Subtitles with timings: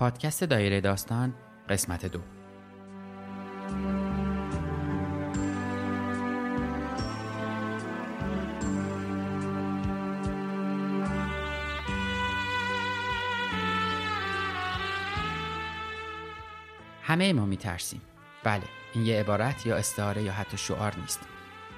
[0.00, 1.34] پادکست دایره داستان
[1.68, 2.20] قسمت دو.
[17.02, 18.00] همه ما میترسیم.
[18.44, 21.20] بله این یه عبارت یا استعاره یا حتی شعار نیست.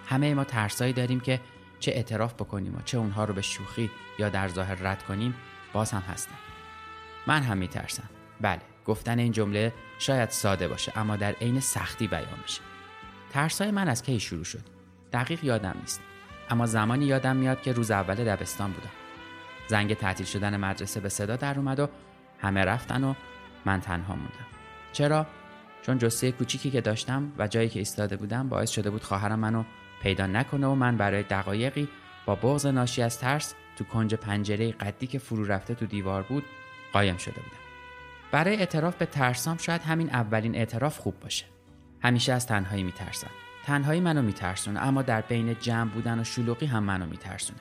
[0.06, 1.40] همه ما ترسایی داریم که
[1.80, 5.34] چه اعتراف بکنیم و چه اونها رو به شوخی یا در ظاهر رد کنیم
[5.72, 6.51] باز هم هستن.
[7.26, 8.10] من هم میترسم.
[8.40, 12.60] بله گفتن این جمله شاید ساده باشه اما در عین سختی بیان میشه.
[13.30, 14.62] ترسای من از کی شروع شد؟
[15.12, 16.02] دقیق یادم نیست.
[16.50, 18.90] اما زمانی یادم میاد که روز اول دبستان بودم.
[19.66, 21.88] زنگ تعطیل شدن مدرسه به صدا در اومد و
[22.38, 23.14] همه رفتن و
[23.64, 24.46] من تنها موندم.
[24.92, 25.26] چرا؟
[25.82, 29.64] چون جسه کوچیکی که داشتم و جایی که ایستاده بودم باعث شده بود خواهرم منو
[30.02, 31.88] پیدا نکنه و من برای دقایقی
[32.26, 36.44] با بغض ناشی از ترس تو کنج پنجره قدی که فرو رفته تو دیوار بود
[36.92, 37.56] قایم شده بودم.
[38.30, 41.44] برای اعتراف به ترسام شاید همین اولین اعتراف خوب باشه.
[42.02, 43.30] همیشه از تنهایی میترسم.
[43.64, 47.58] تنهایی منو میترسونه اما در بین جمع بودن و شلوغی هم منو میترسونه.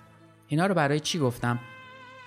[0.48, 1.60] اینا رو برای چی گفتم؟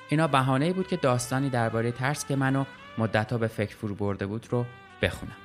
[0.08, 2.64] اینا بهانه بود که داستانی درباره ترس که منو
[2.98, 4.66] مدتها به فکر فرو برده بود رو
[5.02, 5.36] بخونم.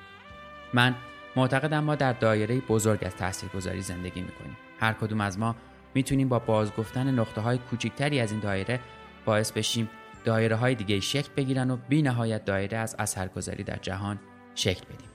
[0.73, 0.95] من
[1.35, 4.57] معتقدم ما در دایره بزرگ از تاثیرگذاری زندگی می‌کنیم.
[4.79, 5.55] هر کدوم از ما
[5.95, 7.59] می‌تونیم با بازگفتن نقطه های
[8.19, 8.79] از این دایره
[9.25, 9.89] باعث بشیم
[10.23, 14.19] دایره های دیگه شکل بگیرن و بی نهایت دایره از اثرگذاری در جهان
[14.55, 15.09] شکل بدیم.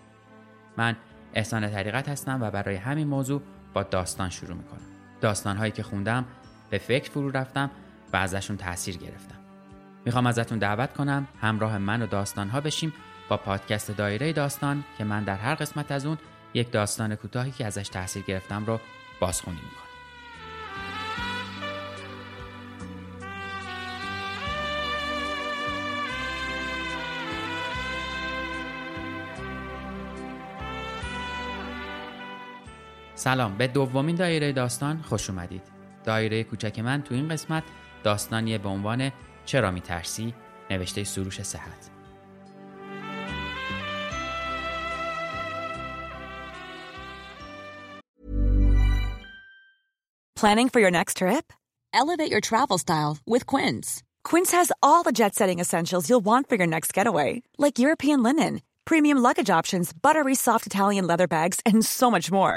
[0.76, 0.96] من
[1.34, 3.42] احسان طریقت هستم و برای همین موضوع
[3.74, 4.80] با داستان شروع می‌کنم.
[5.20, 6.24] داستان هایی که خوندم
[6.70, 7.70] به فکر فرو رفتم
[8.12, 9.38] و ازشون تاثیر گرفتم.
[10.04, 12.92] می‌خوام ازتون دعوت کنم همراه من و داستان ها بشیم
[13.28, 16.18] با پادکست دایره داستان که من در هر قسمت از اون
[16.54, 18.80] یک داستان کوتاهی که ازش تاثیر گرفتم رو
[19.20, 19.83] بازخونی می‌کنم.
[33.24, 35.62] سلام به دومین دایره داستان خوش اومدید
[36.04, 37.62] دایره کوچک من تو این قسمت
[38.02, 39.10] داستانیه به عنوان
[39.44, 40.34] چرا میترسی
[40.70, 41.90] نوشته سروش صحت
[50.36, 51.44] Planning for your next trip?
[52.00, 54.02] Elevate your travel style with Quince.
[54.30, 58.22] Quince has all the jet setting essentials you'll want for your next getaway, like European
[58.28, 62.56] linen, premium luggage options, buttery soft Italian leather bags, and so much more.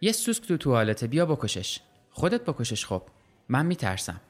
[0.00, 1.80] یه سوسک تو توالته بیا بکشش.
[2.10, 3.02] خودت بکشش خب.
[3.48, 4.20] من میترسم.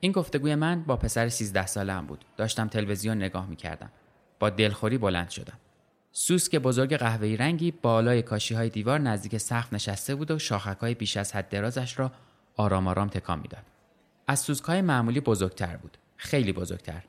[0.00, 2.24] این گفتگوی من با پسر 13 ساله بود.
[2.36, 3.90] داشتم تلویزیون نگاه می‌کردم.
[4.38, 5.58] با دلخوری بلند شدم.
[6.12, 10.94] سوسک بزرگ قهوه‌ای رنگی بالای کاشی های دیوار نزدیک سقف نشسته بود و شاخک های
[10.94, 12.12] بیش از حد درازش را
[12.56, 13.64] آرام آرام تکان می‌داد.
[14.26, 15.96] از سوسک های معمولی بزرگتر بود.
[16.16, 17.02] خیلی بزرگتر.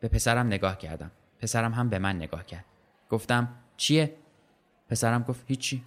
[0.00, 1.10] به پسرم نگاه کردم.
[1.38, 2.64] پسرم هم به من نگاه کرد.
[3.10, 4.16] گفتم چیه؟
[4.88, 5.84] پسرم گفت هیچی.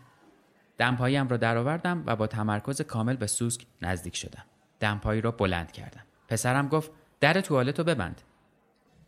[0.78, 4.44] دمپاییم را درآوردم و با تمرکز کامل به سوسک نزدیک شدم.
[4.80, 6.04] دمپایی را بلند کردم.
[6.28, 8.22] پسرم گفت در توالت رو ببند.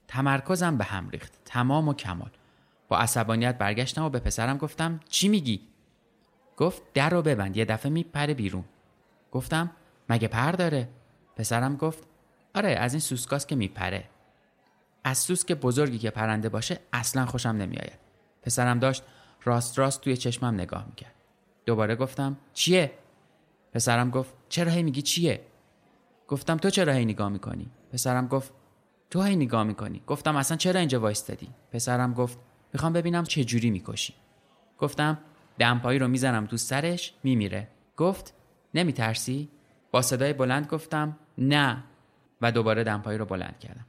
[0.07, 1.33] تمرکزم به هم ریخت.
[1.45, 2.31] تمام و کمال.
[2.87, 5.61] با عصبانیت برگشتم و به پسرم گفتم چی میگی؟
[6.57, 8.65] گفت در رو ببند یه دفعه میپره بیرون.
[9.31, 9.71] گفتم
[10.09, 10.89] مگه پر داره
[11.35, 12.03] پسرم گفت
[12.55, 14.09] آره از این سوسکاست که میپره
[15.03, 17.99] از سوسک بزرگی که پرنده باشه اصلا خوشم نمیآید
[18.41, 19.03] پسرم داشت
[19.43, 21.15] راست راست توی چشمم نگاه می‌کرد
[21.65, 22.91] دوباره گفتم چیه؟
[23.73, 25.41] پسرم گفت چرا هی میگی چیه؟
[26.27, 28.53] گفتم تو چرا هی نگاه می‌کنی؟ پسرم گفت
[29.09, 32.39] تو هی نگاه می‌کنی؟ گفتم اصلا چرا اینجا وایستادی؟ پسرم گفت
[32.73, 34.13] می‌خوام ببینم چه جوری می‌کشی.
[34.79, 35.17] گفتم
[35.59, 37.67] دمپایی رو می‌زنم تو سرش میمیره.
[37.97, 38.33] گفت
[38.73, 39.49] نمیترسی؟
[39.91, 41.83] با صدای بلند گفتم نه.
[42.41, 43.85] و دوباره دمپایی رو بلند کردم.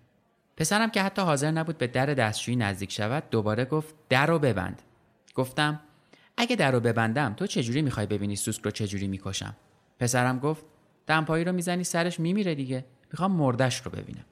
[0.56, 4.82] پسرم که حتی حاضر نبود به در دستشویی نزدیک شود دوباره گفت در رو ببند.
[5.34, 5.80] گفتم
[6.36, 9.56] اگه در رو ببندم تو چجوری می‌خوای ببینی سوسک رو چجوری می‌کشم؟
[9.98, 10.64] پسرم گفت
[11.06, 12.84] دمپایی رو می‌زنی سرش میمیره دیگه.
[13.12, 14.24] می‌خوام مردش رو ببینم.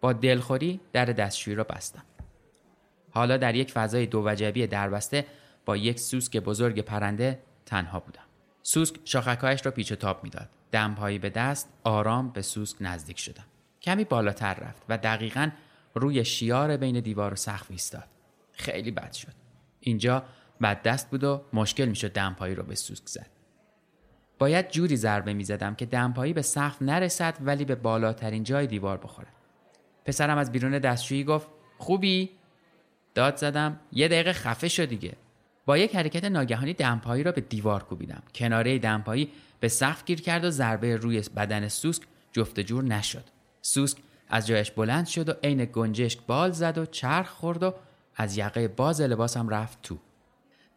[0.00, 2.02] با دلخوری در دستشویی رو بستم.
[3.10, 5.26] حالا در یک فضای دو وجبی دربسته
[5.64, 8.22] با یک سوسک بزرگ پرنده تنها بودم.
[8.62, 10.48] سوسک شاخکهایش را پیچ و تاب می‌داد.
[10.72, 13.44] دمپایی به دست آرام به سوسک نزدیک شدم.
[13.82, 15.50] کمی بالاتر رفت و دقیقا
[15.94, 18.08] روی شیار بین دیوار و سقف ایستاد.
[18.52, 19.32] خیلی بد شد.
[19.80, 20.24] اینجا
[20.62, 23.26] بد دست بود و مشکل می‌شد دمپایی رو به سوسک زد.
[24.38, 29.28] باید جوری ضربه می‌زدم که دمپایی به سقف نرسد ولی به بالاترین جای دیوار بخوره
[30.04, 31.48] پسرم از بیرون دستشویی گفت
[31.78, 32.30] خوبی؟
[33.14, 35.12] داد زدم یه دقیقه خفه شد دیگه.
[35.66, 38.22] با یک حرکت ناگهانی دمپایی را به دیوار کوبیدم.
[38.34, 39.30] کناره دمپایی
[39.60, 42.02] به سقف گیر کرد و ضربه روی بدن سوسک
[42.32, 43.24] جفت جور نشد.
[43.62, 43.98] سوسک
[44.28, 47.74] از جایش بلند شد و عین گنجشک بال زد و چرخ خورد و
[48.16, 49.98] از یقه باز لباسم رفت تو.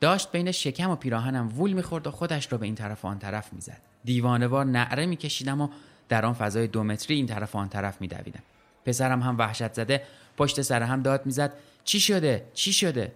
[0.03, 3.19] داشت بین شکم و پیراهنم وول می‌خورد و خودش را به این طرف و آن
[3.19, 3.81] طرف می‌زد.
[4.03, 5.69] دیوانوار نعره میکشیدم و
[6.09, 8.44] در آن فضای دو متری این طرف و آن طرف میدویدم.
[8.85, 10.03] پسرم هم وحشت زده
[10.38, 11.53] پشت سر هم داد می‌زد
[11.83, 13.13] چی شده؟ چی شده؟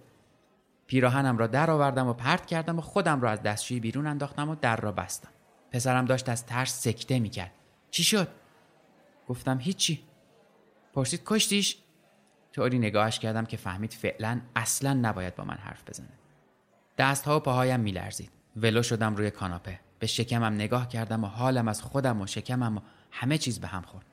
[0.86, 4.54] پیراهنم را در آوردم و پرت کردم و خودم را از دستشویی بیرون انداختم و
[4.54, 5.30] در را بستم.
[5.72, 7.52] پسرم داشت از ترس سکته می‌کرد.
[7.90, 8.28] چی شد؟
[9.28, 10.02] گفتم هیچی.
[10.94, 11.76] پرسید کشتیش؟
[12.52, 16.17] طوری نگاهش کردم که فهمید فعلا اصلا نباید با من حرف بزنه
[16.98, 18.30] دستها و پاهایم میلرزید.
[18.56, 19.80] ولو شدم روی کاناپه.
[19.98, 22.80] به شکمم نگاه کردم و حالم از خودم و شکمم و
[23.10, 24.06] همه چیز به هم خورد.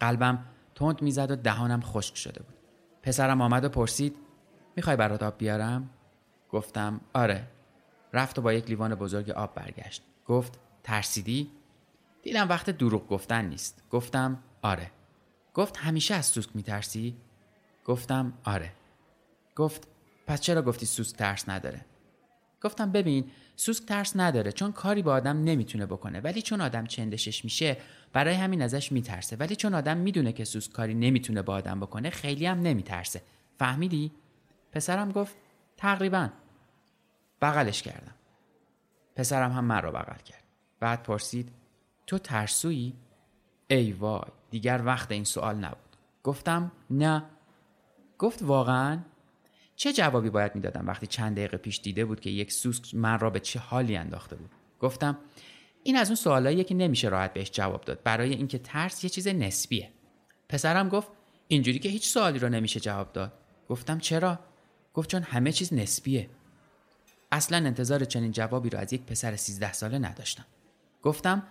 [0.00, 0.44] قلبم
[0.74, 2.54] تند می‌زد و دهانم خشک شده بود.
[3.02, 4.16] پسرم آمد و پرسید
[4.76, 5.90] می‌خوای برات آب بیارم؟
[6.50, 7.48] گفتم آره.
[8.12, 10.02] رفت و با یک لیوان بزرگ آب برگشت.
[10.26, 11.50] گفت ترسیدی؟
[12.22, 13.82] دیدم وقت دروغ گفتن نیست.
[13.90, 14.90] گفتم آره.
[15.54, 17.16] گفت همیشه از سوسک میترسی؟
[17.84, 18.72] گفتم آره.
[19.56, 19.88] گفت
[20.26, 21.84] پس چرا گفتی سوسک ترس نداره؟
[22.62, 26.20] گفتم ببین سوسک ترس نداره چون کاری با آدم نمی‌تونه بکنه.
[26.20, 27.76] ولی چون آدم چندشش میشه
[28.12, 29.36] برای همین ازش میترسه.
[29.36, 33.22] ولی چون آدم می‌دونه که سوسک کاری نمی‌تونه با آدم بکنه خیلی هم نمیترسه.
[33.58, 34.12] فهمیدی؟
[34.72, 35.36] پسرم گفت
[35.76, 36.28] تقریبا.
[37.42, 38.14] بغلش کردم.
[39.16, 40.42] پسرم هم من رو بغل کرد.
[40.80, 41.52] بعد پرسید
[42.06, 42.94] تو ترسویی؟
[43.68, 45.96] ای وای دیگر وقت این سوال نبود.
[46.22, 47.24] گفتم نه.
[48.18, 48.98] گفت واقعا؟
[49.78, 53.30] چه جوابی باید می‌دادم وقتی چند دقیقه پیش دیده بود که یک سوسک من را
[53.30, 55.18] به چه حالی انداخته بود؟ گفتم
[55.82, 58.02] این از اون سوالاییه که نمیشه راحت بهش جواب داد.
[58.02, 59.90] برای اینکه ترس یه چیز نسبیه.
[60.48, 61.08] پسرم گفت
[61.48, 63.32] اینجوری که هیچ سوالی رو نمیشه جواب داد.
[63.68, 64.38] گفتم چرا؟
[64.94, 66.30] گفت چون همه چیز نسبیه.
[67.32, 70.46] اصلا انتظار چنین جوابی رو از یک پسر 13 ساله نداشتم.
[71.02, 71.42] گفتم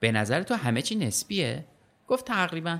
[0.00, 1.64] به نظر تو همه چی نسبیه؟
[2.08, 2.78] گفت تقریبا.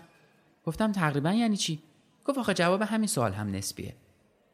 [0.66, 1.82] گفتم تقریبا یعنی چی؟
[2.24, 3.94] گفت آخه جواب همین سوال هم نسبیه.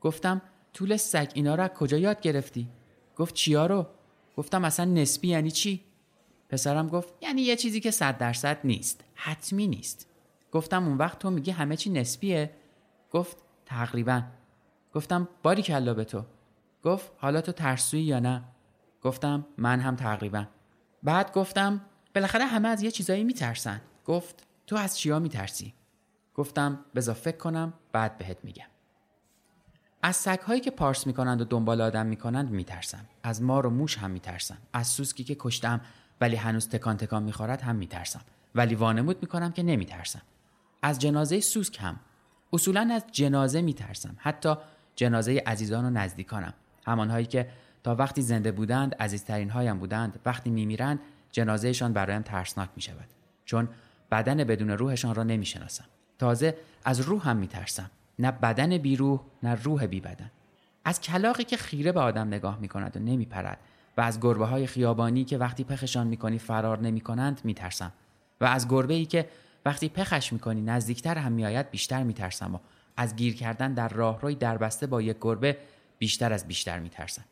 [0.01, 0.43] گفتم
[0.73, 2.69] طول سگ اینا رو کجا یاد گرفتی؟
[3.17, 3.87] گفت چیا رو؟
[4.37, 5.85] گفتم اصلا نسبی یعنی چی؟
[6.49, 10.07] پسرم گفت یعنی یه چیزی که صد درصد نیست حتمی نیست.
[10.53, 12.51] گفتم اون وقت تو میگی همه چی نسبیه؟
[13.11, 14.23] گفت تقریبا.
[14.95, 16.25] گفتم باری کلا به تو.
[16.85, 18.45] گفت حالا تو ترسویی یا نه؟
[19.03, 20.45] گفتم من هم تقریبا.
[21.03, 21.81] بعد گفتم
[22.15, 23.81] بالاخره همه از یه چیزایی میترسن.
[24.05, 25.75] گفت تو از چیا میترسی؟
[26.35, 28.67] گفتم بذار فکر کنم بعد بهت میگم.
[30.03, 33.07] از سگهایی که پارس می‌کنند و دنبال آدم می‌کنند میترسم.
[33.23, 34.59] از مار و موش هم میترسم.
[34.73, 35.81] از سوسکی که کشتم
[36.21, 38.21] ولی هنوز تکان تکان می‌خورد هم میترسم.
[38.55, 40.23] ولی وانمود می‌کنم که نمیترسم.
[40.83, 42.01] از جنازه سوسک هم.
[42.53, 44.17] اصولا از جنازه میترسم.
[44.19, 44.55] حتی
[44.97, 46.55] جنازه عزیزان و نزدیکانم.
[46.87, 47.51] همانهایی که
[47.83, 51.01] تا وقتی زنده بودند عزیزترین هایم بودند وقتی میمیرند
[51.33, 53.09] جنازهشان برایم ترسناک می‌شود.
[53.45, 53.69] چون
[54.11, 55.85] بدن بدون روحشان را نمی‌شناسم.
[56.19, 57.91] تازه از روح هم میترسم.
[58.21, 60.31] نه بدن بیروح نه روح بی بدن
[60.85, 63.59] از کلاقی که خیره به آدم نگاه می کند و نمی پرد
[63.97, 67.41] و از گربه های خیابانی که وقتی پخشان می کنی فرار نمی کنند
[68.41, 69.29] و از گربه ای که
[69.65, 72.59] وقتی پخش می کنی نزدیکتر هم می آید بیشتر می ترسم و
[72.97, 75.57] از گیر کردن در راهروی دربسته با یک گربه
[75.99, 77.25] بیشتر از بیشتر می ترسم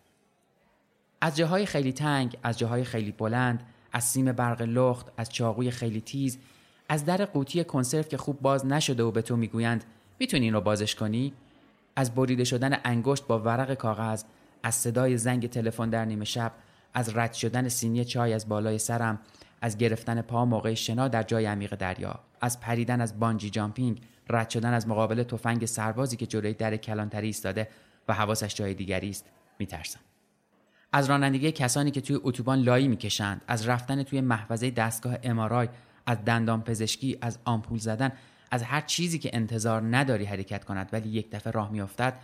[1.21, 6.01] از جاهای خیلی تنگ از جاهای خیلی بلند از سیم برق لخت از چاقوی خیلی
[6.01, 6.39] تیز
[6.89, 9.85] از در قوطی کنسرو که خوب باز نشده و به تو می‌گویند
[10.19, 11.33] می‌تونی این رو بازش کنی؟
[11.97, 14.25] از بریده شدن انگشت با ورق کاغذ
[14.63, 16.53] از صدای زنگ تلفن در نیمه شب
[16.95, 19.19] از رد شدن سینی چای از بالای سرم
[19.61, 24.51] از گرفتن پا موقع شنا در جای عمیق دریا از پریدن از بانجی جامپینگ رد
[24.51, 27.69] شدن از مقابل تفنگ سربازی که جلوی در کلانتری ایستاده
[28.09, 29.27] و حواسش جای دیگری است
[29.59, 30.01] میترسم.
[30.93, 35.69] از رانندگی کسانی که توی اتوبان لایی می‌کشند از رفتن توی محفظه دستگاه امارای
[36.07, 38.13] از دندان پزشکی از آمپول زدن
[38.51, 42.15] از هر چیزی که انتظار نداری حرکت کند ولی یک دفعه راه میافتد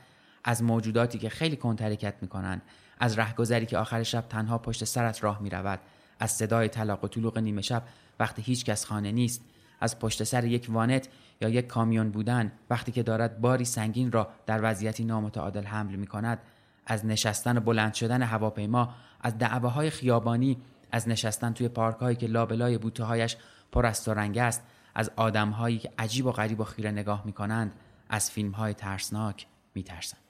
[0.45, 2.63] از موجوداتی که خیلی کند حرکت می‌کنند
[2.99, 5.81] از رهگذری که آخر شب تنها پشت سرت راه می‌رود
[6.21, 7.83] از صدای طلاق و طلوق نیمه شب
[8.21, 9.45] وقتی هیچ کس خانه نیست
[9.81, 11.09] از پشت سر یک وانت
[11.41, 16.07] یا یک کامیون بودن وقتی که دارد باری سنگین را در وضعیتی نامتعادل حمل می
[16.07, 16.39] کند
[16.87, 20.57] از نشستن و بلند شدن هواپیما از دعواهای خیابانی
[20.93, 23.37] از نشستن توی پارک که لابلای بوته هایش
[23.73, 24.63] پر از رنگ است
[24.95, 27.73] از آدمهایی که عجیب و غریب و خیره نگاه می کنند
[28.09, 30.21] از فیلم های ترسناک می ترسند.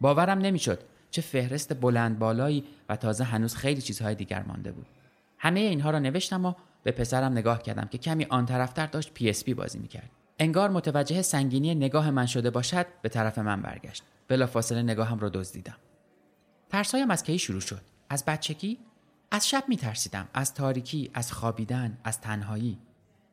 [0.00, 0.78] باورم نمی‌شد
[1.10, 4.86] چه فهرست بلند بالایی و تازه هنوز خیلی چیزهای دیگر مانده بود.
[5.38, 9.32] همه اینها را نوشتم و به پسرم نگاه کردم که کمی آن طرفتر داشت پی
[9.32, 10.10] پی بازی می‌کرد.
[10.38, 14.02] انگار متوجه سنگینی نگاه من شده باشد به طرف من برگشت.
[14.28, 15.76] بلافاصله نگاهم را دزدیدم.
[16.68, 18.78] ترسایم از کی شروع شد؟ از بچگی؟
[19.30, 20.28] از شب میترسیدم.
[20.34, 22.78] از تاریکی از خوابیدن از تنهایی.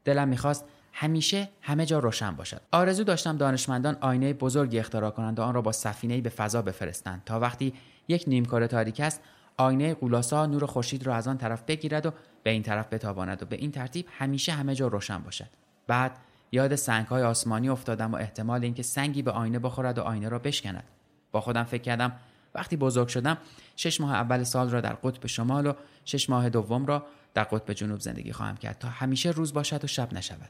[0.05, 2.61] دلم می‌خواست همیشه همه جا روشن باشد.
[2.71, 7.21] آرزو داشتم دانشمندان آینه بزرگی اختراع کنند و آن را با سفینهای به فضا بفرستند
[7.25, 7.73] تا وقتی
[8.07, 9.21] یک نیمکره تاریک است
[9.57, 12.11] آینه قولاسا نور خورشید را از آن طرف بگیرد و
[12.43, 15.47] به این طرف بتاباند و به این ترتیب همیشه همه جا روشن باشد.
[15.87, 16.17] بعد
[16.51, 20.83] یاد سنگهای آسمانی افتادم و احتمال اینکه سنگی به آینه بخورد و آینه را بشکند.
[21.31, 22.11] با خودم فکر کردم
[22.55, 23.37] وقتی بزرگ شدم
[23.75, 25.73] شش ماه اول سال را در قطب شمال و
[26.05, 29.87] شش ماه دوم را در قطب جنوب زندگی خواهم کرد تا همیشه روز باشد و
[29.87, 30.49] شب نشود.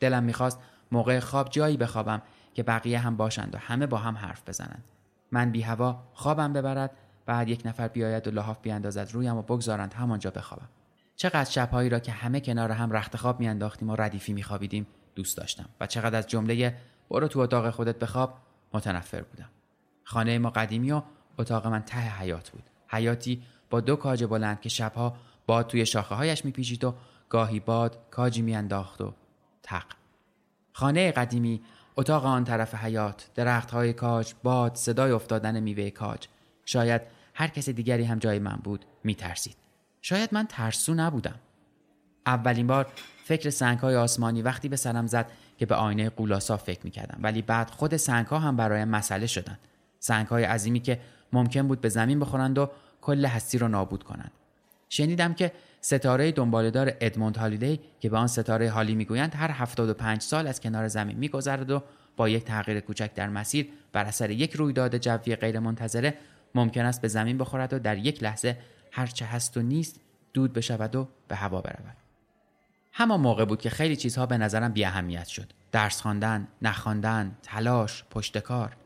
[0.00, 0.58] دلم می‌خواست
[0.92, 2.22] موقع خواب جایی بخوابم
[2.54, 4.84] که بقیه هم باشند و همه با هم حرف بزنند.
[5.32, 6.90] من بی هوا خوابم ببرد
[7.26, 10.68] بعد یک نفر بیاید و لحاف بیاندازد رویم و بگذارند همانجا بخوابم.
[11.16, 15.68] چقدر شبهایی را که همه کنار هم رخت خواب میانداختیم و ردیفی میخوابیدیم دوست داشتم
[15.80, 16.76] و چقدر از جمله
[17.10, 18.38] برو تو اتاق خودت بخواب
[18.72, 19.48] متنفر بودم.
[20.04, 21.02] خانه ما قدیمی و
[21.38, 22.62] اتاق من ته حیات بود.
[22.88, 25.16] حیاتی با دو کاج بلند که شبها
[25.48, 26.94] باد توی شاخه هایش میپیچید و
[27.28, 29.12] گاهی باد کاجی میانداخت و
[29.62, 29.84] تق.
[30.72, 31.60] خانه قدیمی
[31.96, 36.26] اتاق آن طرف حیات درختهای کاج باد صدای افتادن میوه کاج.
[36.64, 37.02] شاید
[37.34, 39.56] هر کس دیگری هم جای من بود میترسید.
[40.02, 41.34] شاید من ترسو نبودم.
[42.26, 42.86] اولین بار
[43.24, 47.18] فکر سنگ های آسمانی وقتی به سرم زد که به آینه قولاسا فکر می‌کردم.
[47.22, 49.58] ولی بعد خود سنگ ها هم برایم مسئله شدند
[49.98, 51.00] سنگ های عظیمی که
[51.32, 54.32] ممکن بود به زمین بخورند و کل هستی را نابود کنند.
[54.88, 60.46] شنیدم که ستاره دنبالدار ادموند هالیدی که به آن ستاره حالی می‌گویند هر 75 سال
[60.46, 61.82] از کنار زمین میگذرد و
[62.16, 66.14] با یک تغییر کوچک در مسیر بر اثر یک رویداد جوی غیرمنتظره
[66.54, 68.56] ممکن است به زمین بخورد و در یک لحظه
[68.92, 70.00] هرچه هست و نیست
[70.32, 71.96] دود بشود و به هوا برود.
[72.92, 75.52] همان موقع بود که خیلی چیزها به نظرم بی اهمیت شد.
[75.72, 78.76] درس خواندن نخواندن تلاش پشتکار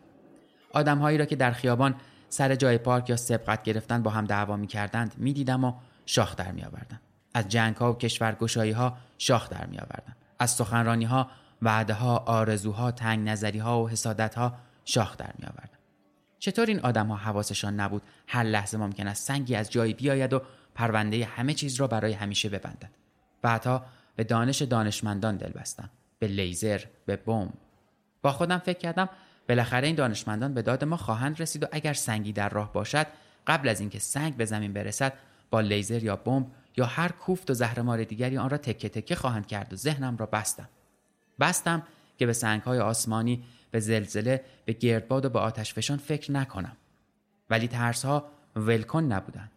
[0.72, 1.94] آدمهایی را که در خیابان
[2.28, 5.72] سر جای پارک یا سبقت گرفتن با هم دعوا می کردند می دیدم و
[6.06, 7.00] شاخ در می آوردم.
[7.34, 10.16] از جنگ ها و کشورگشایی ها شاخ در می آوردم.
[10.38, 11.30] از سخنرانی ها
[11.62, 14.54] وعده ها آرزوها تنگ نظری ها و حسادت ها
[14.84, 15.78] شاخ در می آوردم.
[16.42, 20.42] چطور این آدم ها حواسشان نبود هر لحظه ممکن است سنگی از جایی بیاید و
[20.74, 22.90] پرونده همه چیز را برای همیشه ببندد
[23.42, 23.84] بعدها
[24.16, 27.52] به دانش دانشمندان دل بستم به لیزر به بمب
[28.22, 29.08] با خودم فکر کردم
[29.48, 33.06] بالاخره این دانشمندان به داد ما خواهند رسید و اگر سنگی در راه باشد
[33.46, 35.12] قبل از اینکه سنگ به زمین برسد
[35.52, 39.46] با لیزر یا بمب یا هر کوفت و زهرمار دیگری آن را تکه تکه خواهند
[39.46, 40.68] کرد و ذهنم را بستم.
[41.40, 41.82] بستم
[42.18, 46.76] که به سنگهای آسمانی به زلزله به گردباد و به آتش فشان فکر نکنم.
[47.50, 49.50] ولی ترس ها ولکن نبودند.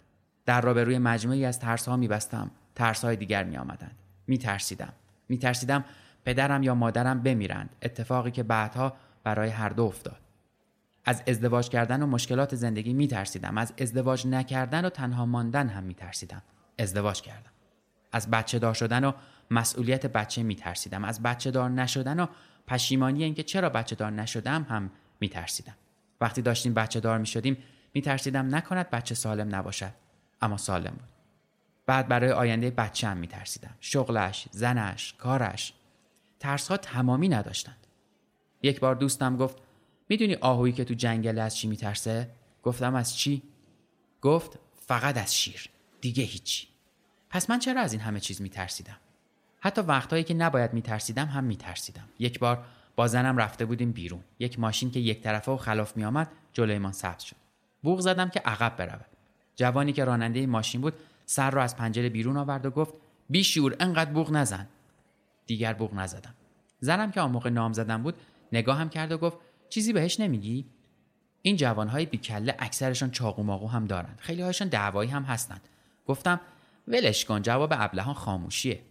[0.45, 2.51] در را به روی مجموعی از ترس ها میبستم.
[2.75, 3.95] ترس های دیگر می آمدند
[4.27, 4.93] می ترسیدم
[5.29, 5.85] می ترسیدم
[6.25, 7.75] پدرم یا مادرم بمیرند.
[7.81, 10.24] اتفاقی که بعدها برای هر دو افتاد.
[11.05, 15.83] از ازدواج کردن و مشکلات زندگی می ترسیدم از ازدواج نکردن و تنها ماندن هم
[15.83, 16.41] می ترسیدم
[16.79, 17.51] ازدواج کردم.
[18.11, 19.11] از بچه دار شدن و
[19.51, 22.27] مسئولیت بچه می ترسیدم از بچه دار نشدن و
[22.67, 25.75] پشیمانی اینکه چرا بچه دار نشدم هم می ترسیدم
[26.21, 27.57] وقتی داشتیم بچه دار می شدیم
[27.93, 29.91] می ترسیدم نکند بچه سالم نباشد
[30.41, 31.09] اما سالم بود.
[31.85, 35.73] بعد برای آینده بچه هم می ترسیدم شغلش، زنش، کارش
[36.39, 37.87] ترس ها تمامی نداشتند.
[38.61, 39.57] یک بار دوستم گفت
[40.09, 42.29] می‌دونی آهویی که تو جنگل از چی میترسه؟
[42.63, 43.41] گفتم از چی؟
[44.21, 45.69] گفت فقط از شیر.
[46.01, 46.67] دیگه هیچی.
[47.29, 48.97] پس من چرا از این همه چیز میترسیدم؟
[49.59, 52.07] حتی وقتهایی که نباید میترسیدم هم میترسیدم.
[52.19, 54.23] یک بار با زنم رفته بودیم بیرون.
[54.39, 57.35] یک ماشین که یک طرفه و خلاف میآمد جلویمان ثبت شد.
[57.83, 59.05] بوغ زدم که عقب برود.
[59.55, 60.93] جوانی که راننده ماشین بود
[61.25, 62.93] سر را از پنجره بیرون آورد و گفت
[63.29, 64.67] بیشور انقدر بوغ نزن.
[65.45, 66.33] دیگر بوغ نزدم.
[66.79, 68.15] زنم که آن موقع نام زدم بود
[68.51, 69.37] نگاهم کرد و گفت
[69.69, 70.65] چیزی بهش نمیگی؟
[71.41, 75.61] این جوانهای بیکله اکثرشان چاقو ماقو هم دارند خیلی هایشان دعوایی هم هستند
[76.05, 76.41] گفتم
[76.87, 78.81] ولش کن جواب ابلهان خاموشیه.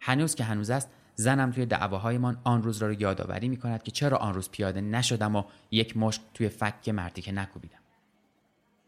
[0.00, 3.90] هنوز که هنوز است زنم توی دعواهایمان آن روز را رو یادآوری می کند که
[3.90, 7.78] چرا آن روز پیاده نشدم و یک مشت توی فک مردی که نکوبیدم.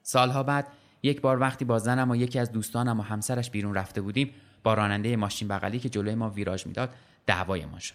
[0.02, 0.66] سالها بعد
[1.02, 4.74] یک بار وقتی با زنم و یکی از دوستانم و همسرش بیرون رفته بودیم با
[4.74, 6.94] راننده ماشین بغلی که جلوی ما ویراژ می‌داد
[7.26, 7.94] دعوایمان شد.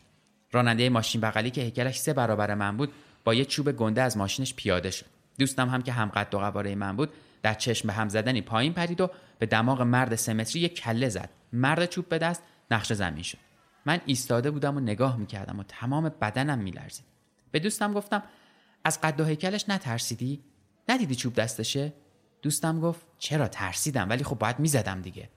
[0.55, 2.93] راننده ماشین بغلی که هیکلش سه برابر من بود
[3.23, 5.05] با یه چوب گنده از ماشینش پیاده شد.
[5.39, 8.73] دوستم هم که هم قد و قواره من بود در چشم به هم زدنی پایین
[8.73, 9.09] پرید و
[9.39, 11.29] به دماغ مرد سمتری یک کله زد.
[11.53, 13.37] مرد چوب به دست نقش زمین شد.
[13.85, 17.05] من ایستاده بودم و نگاه می‌کردم و تمام بدنم میلرزید.
[17.51, 18.23] به دوستم گفتم
[18.83, 20.43] از قد و هیکلش نترسیدی؟
[20.89, 21.93] ندیدی چوب دستشه؟
[22.41, 25.29] دوستم گفت چرا ترسیدم؟ ولی خب باید می‌زدم دیگه.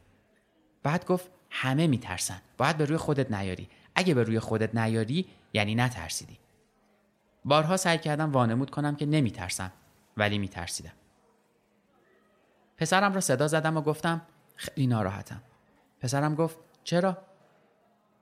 [0.83, 2.41] بعد گفت همه میترسن.
[2.59, 3.69] باید به روی خودت نیاری.
[3.99, 6.39] اگه به روی خودت نیاری یعنی نترسیدی.
[7.45, 9.73] بارها سعی کردم وانمود کنم که نمیترسم
[10.17, 10.93] ولی میترسیدم.
[12.77, 14.23] پسرم را صدا زدم و گفتم
[14.57, 15.43] خیلی ناراحتم.
[16.01, 17.19] پسرم گفت چرا؟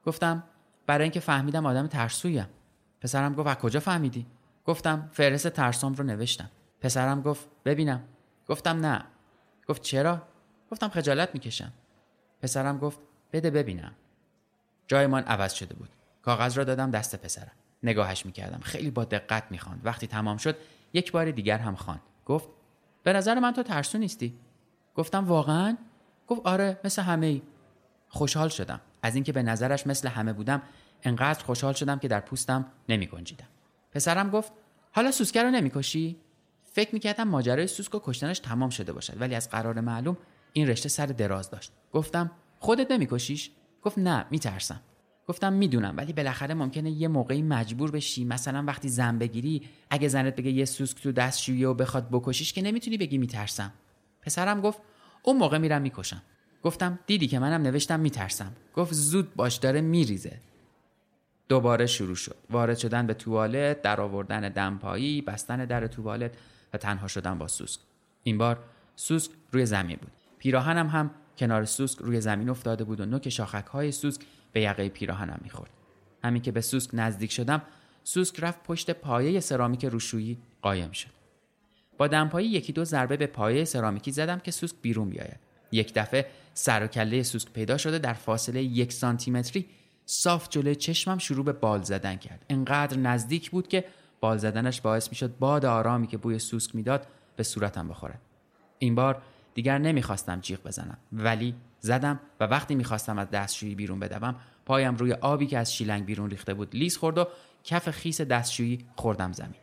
[0.07, 0.45] گفتم
[0.87, 2.49] برای اینکه فهمیدم آدم ترسویم.
[3.01, 4.27] پسرم گفت از کجا فهمیدی؟
[4.65, 6.51] گفتم فهرست ترسام رو نوشتم.
[6.81, 8.05] پسرم گفت ببینم.
[8.49, 9.05] گفتم نه.
[9.69, 10.23] گفت چرا؟
[10.71, 11.73] گفتم خجالت می‌کشم.
[12.43, 12.99] پسرم گفت
[13.33, 13.95] بده ببینم.
[14.87, 15.89] جایمان عوض شده بود.
[16.23, 17.53] کاغذ را دادم دست پسرم.
[17.83, 18.61] نگاهش می‌کردم.
[18.63, 19.81] خیلی با دقت می‌خواند.
[19.85, 20.57] وقتی تمام شد
[20.93, 22.01] یک بار دیگر هم خواند.
[22.27, 22.49] گفت
[23.03, 24.39] به نظر من تو ترسو نیستی.
[24.95, 25.77] گفتم واقعا؟
[26.27, 27.43] گفت آره مثل همه ای.
[28.09, 28.81] خوشحال شدم.
[29.03, 30.63] از اینکه به نظرش مثل همه بودم
[31.03, 33.47] انقدر خوشحال شدم که در پوستم نمی گنجیدم.
[33.93, 34.53] پسرم گفت
[34.93, 36.17] حالا سوسکه رو نمی‌کشی
[36.63, 40.17] فکر می‌کردم ماجرای سوسک و کشتنش تمام شده باشد ولی از قرار معلوم
[40.53, 41.73] این رشته سر دراز داشت.
[41.93, 43.51] گفتم خودت نمیکشیش
[43.87, 44.81] گفت نه میترسم.
[45.29, 48.25] گفتم می‌دونم ولی بالاخره ممکنه یه موقعی مجبور بشی.
[48.25, 52.63] مثلا وقتی زن بگیری اگه زنت بگه یه سوسک تو دستشویی و بخواد بکشیش که
[52.63, 53.73] نمی‌تونی بگی میترسم.
[54.23, 54.79] پسرم گفت
[55.23, 56.23] اون موقع میرم می‌کشم.
[56.63, 58.53] گفتم دیدی که منم نوشتم میترسم.
[58.75, 60.41] گفت زود باش داره میریزه.
[61.49, 62.37] دوباره شروع شد.
[62.51, 66.33] وارد شدن به توالت در آوردن دمپایی بستن در توالت
[66.73, 67.81] و تنها شدن با سوسک.
[68.23, 68.59] این بار
[68.97, 70.13] سوسک روی زمین بود.
[70.39, 74.21] پیراهنم هم کنار سوسک روی زمین افتاده بود و نوک شاخک های سوسک
[74.53, 75.71] به یقه پیراهنم می‌خورد.
[76.25, 77.63] همین که به سوسک نزدیک شدم
[78.05, 81.11] سوسک رفت پشت پایه سرامیک روشویی قایم شد.
[81.99, 85.41] با دمپایی یکی دو ضربه به پایه سرامیکی زدم که سوسک بیرون بیاید.
[85.73, 89.67] یک دفعه سر و کله سوسک پیدا شده در فاصله یک سانتیمتری
[90.07, 92.45] صاف جلوی چشمم شروع به بال زدن کرد.
[92.51, 93.85] انقدر نزدیک بود که
[94.21, 98.15] بال زدنش باعث می‌شد باد آرامی که بوی سوسک می‌داد به صورتم بخوره.
[98.79, 99.23] این بار
[99.57, 100.99] دیگر نمی‌خواستم جیغ بزنم.
[101.13, 106.05] ولی زدم و وقتی می‌خواستم از دستشویی بیرون بدوم پایم روی آبی که از شیلنگ
[106.05, 107.29] بیرون ریخته بود لیز خورد و
[107.65, 109.61] کف خیس دستشویی خوردم زمین.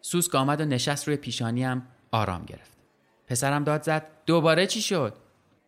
[0.00, 2.76] سوسک آمد و نشست روی پیشانیم آرام گرفت.
[3.26, 5.14] پسرم داد زد دوباره چی شد؟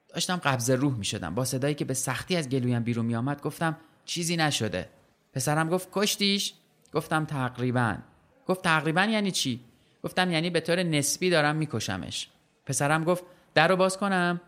[0.08, 3.42] داشتم قبض روح می شدم با صدایی که به سختی از گلویم بیرون می آمد
[3.42, 4.88] گفتم چیزی نشده.
[5.32, 6.54] پسرم گفت کشتیش؟
[6.92, 7.96] گفتم تقریبا.
[8.46, 9.60] گفت تقریبا یعنی چی؟
[10.04, 12.28] گفتم یعنی به طور نسبی دارم میکشمش.
[12.66, 14.40] پسرم گفت در رو باز کنم.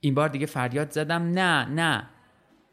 [0.00, 1.22] این بار دیگه فریاد زدم.
[1.22, 2.08] نه نه.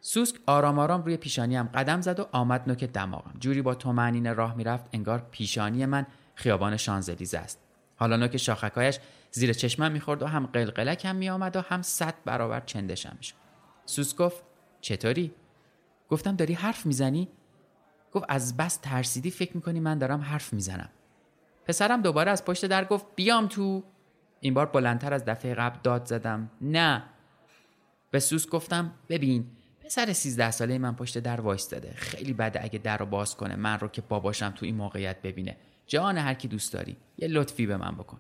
[0.02, 1.64] سوسک آرام آرام روی پیشانیم.
[1.64, 3.34] قدم زد و آمد نوک دماغم.
[3.40, 7.60] جوری با تومنینه راه می‌رفت انگار پیشانی من خیابان شانزلیزه است.
[7.96, 9.00] حالا نوک شاخکایش
[9.32, 13.36] زیر چشمم می‌خورد و هم قلقلک هم میآمد و هم صد برابر چندشم می‌شد.
[13.86, 14.44] سوس گفت
[14.82, 15.34] چطوری؟
[16.10, 17.28] گفتم داری حرف می‌زنی؟
[18.12, 20.90] گفت از بس ترسیدی فکر می‌کنی من دارم حرف می‌زنم.
[21.66, 23.84] پسرم دوباره از پشت در گفت بیام تو.
[24.46, 26.52] این بار بلندتر از دفعه قبل داد زدم.
[26.62, 27.04] نه.
[28.12, 29.46] به سوس گفتم ببین
[29.80, 31.94] پسر سیزده ساله من پشت در وایستاده.
[31.96, 35.58] خیلی بده اگه در رو باز کنه من رو که باباشم تو این موقعیت ببینه.
[35.88, 38.18] جان هر کی دوست داری یه لطفی به من بکن.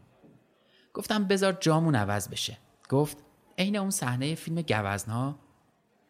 [0.93, 2.57] گفتم بذار جامون عوض بشه.
[2.89, 3.17] گفت
[3.57, 5.39] عین اون صحنه فیلم گوزنها؟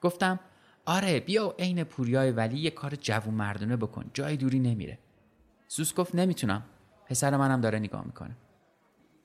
[0.02, 0.40] گفتم
[0.86, 4.12] آره بیا عین پوریای ولی یه کار جوون مردونه بکن.
[4.14, 5.00] جای دوری نمیره.
[5.68, 6.64] سوس گفت نمی‌تونم.
[7.06, 8.36] پسر منم داره نگاه می‌کنه.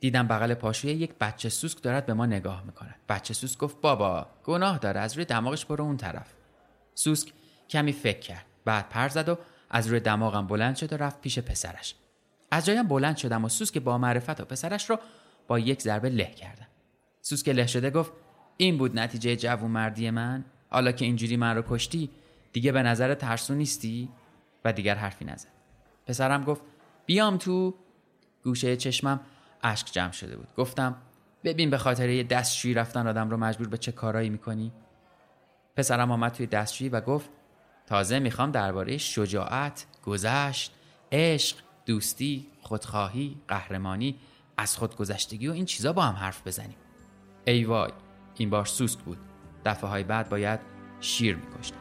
[0.00, 4.26] دیدم بغل پاشوی یک بچه سوسک دارد به ما نگاه می‌کنه بچه سوسک گفت بابا
[4.44, 6.34] گناه داره از روی دماغش برو اون طرف.
[6.94, 7.32] سوسک
[7.68, 9.38] کمی فکر کرد بعد پر زد و
[9.70, 11.94] از روی دماغم بلند شد و رفت پیش پسرش.
[12.50, 14.98] از جایم بلند شدم و سوسک با معرفت و پسرش رو
[15.48, 16.66] با یک ضربه له کردم.
[17.20, 18.12] سوسک له شده گفت
[18.56, 20.44] این بود نتیجه جوون مردی من.
[20.70, 22.10] حالا که اینجوری من رو کشتی
[22.52, 24.08] دیگه به نظر ترسو نیستی.
[24.64, 25.48] و دیگر حرفی نزد.
[26.06, 26.62] پسرم گفت
[27.06, 27.74] بیام تو
[28.44, 29.20] گوشه چشمم.
[29.62, 30.48] اشک جمع شده بود.
[30.56, 30.96] گفتم
[31.44, 34.72] ببین به خاطر یه دستشویی رفتن آدم رو مجبور به چه کارایی می‌کنی؟
[35.76, 37.30] پسرم آمد توی دستشویی و گفت
[37.86, 40.72] تازه می‌خوام درباره شجاعت گذشت
[41.12, 44.18] عشق دوستی خودخواهی قهرمانی
[44.56, 46.76] از خودگذشتگی و این چیزا با هم حرف بزنیم.
[47.44, 47.90] ای وای
[48.36, 49.18] این بار سوسک بود.
[49.64, 50.60] دفعه های بعد باید
[51.00, 51.80] شیر میکشتم.